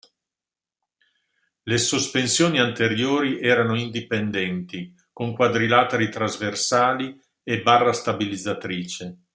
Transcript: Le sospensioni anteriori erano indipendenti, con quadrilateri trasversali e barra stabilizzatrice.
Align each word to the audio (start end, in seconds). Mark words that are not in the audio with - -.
Le 1.61 1.77
sospensioni 1.77 2.59
anteriori 2.59 3.39
erano 3.39 3.77
indipendenti, 3.79 4.95
con 5.13 5.31
quadrilateri 5.35 6.09
trasversali 6.09 7.21
e 7.43 7.61
barra 7.61 7.93
stabilizzatrice. 7.93 9.25